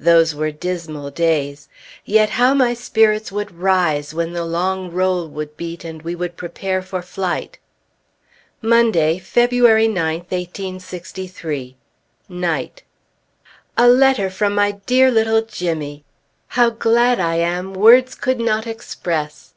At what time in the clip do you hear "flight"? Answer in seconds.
7.02-7.58